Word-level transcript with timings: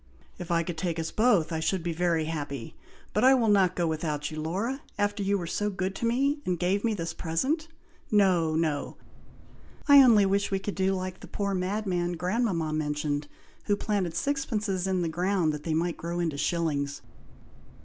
"If 0.39 0.49
it 0.49 0.63
could 0.63 0.79
take 0.79 0.97
us 0.97 1.11
both, 1.11 1.51
I 1.51 1.59
should 1.59 1.83
be 1.83 1.93
very 1.93 2.25
happy, 2.25 2.75
but 3.13 3.23
I 3.23 3.35
will 3.35 3.49
not 3.49 3.75
go 3.75 3.85
without 3.85 4.31
you, 4.31 4.41
Laura, 4.41 4.81
after 4.97 5.21
you 5.21 5.37
were 5.37 5.45
so 5.45 5.69
good 5.69 5.93
to 5.97 6.07
me, 6.07 6.39
and 6.43 6.57
gave 6.57 6.83
me 6.83 6.95
this 6.95 7.11
in 7.11 7.17
a 7.17 7.21
present. 7.21 7.67
No, 8.09 8.55
no! 8.55 8.97
I 9.87 10.01
only 10.01 10.25
wish 10.25 10.49
we 10.49 10.57
could 10.57 10.73
do 10.73 10.95
like 10.95 11.19
the 11.19 11.27
poor 11.27 11.53
madman 11.53 12.13
grandmama 12.13 12.73
mentioned, 12.73 13.27
who 13.65 13.75
planted 13.75 14.15
sixpences 14.15 14.87
in 14.87 15.03
the 15.03 15.07
ground 15.07 15.53
that 15.53 15.65
they 15.65 15.75
might 15.75 15.97
grow 15.97 16.19
into 16.19 16.35
shillings." 16.35 17.03